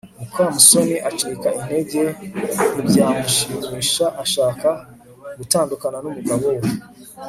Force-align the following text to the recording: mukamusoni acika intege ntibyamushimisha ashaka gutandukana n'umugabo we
mukamusoni 0.19 0.95
acika 1.09 1.47
intege 1.59 2.03
ntibyamushimisha 2.73 4.05
ashaka 4.23 4.69
gutandukana 5.39 5.97
n'umugabo 6.01 6.45
we 6.59 6.69